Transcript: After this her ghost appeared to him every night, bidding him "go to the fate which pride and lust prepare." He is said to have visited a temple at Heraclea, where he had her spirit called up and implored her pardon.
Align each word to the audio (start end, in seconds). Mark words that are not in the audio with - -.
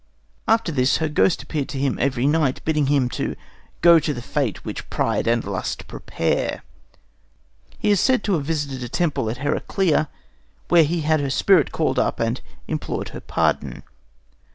After 0.47 0.71
this 0.71 0.97
her 0.97 1.07
ghost 1.07 1.43
appeared 1.43 1.69
to 1.69 1.77
him 1.77 1.99
every 2.01 2.25
night, 2.25 2.59
bidding 2.65 2.87
him 2.87 3.07
"go 3.81 3.99
to 3.99 4.13
the 4.15 4.21
fate 4.23 4.65
which 4.65 4.89
pride 4.89 5.27
and 5.27 5.43
lust 5.43 5.87
prepare." 5.87 6.63
He 7.77 7.91
is 7.91 7.99
said 7.99 8.23
to 8.23 8.33
have 8.33 8.43
visited 8.43 8.81
a 8.81 8.89
temple 8.89 9.29
at 9.29 9.37
Heraclea, 9.37 10.09
where 10.69 10.83
he 10.85 11.01
had 11.01 11.19
her 11.19 11.29
spirit 11.29 11.71
called 11.71 11.99
up 11.99 12.19
and 12.19 12.41
implored 12.67 13.09
her 13.09 13.21
pardon. 13.21 13.83